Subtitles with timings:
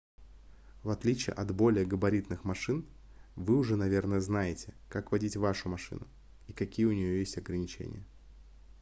[0.81, 2.87] в отличие от более габаритных машин
[3.35, 6.07] вы уже наверное знаете как водить вашу машину
[6.47, 8.03] и какие у неё есть ограничения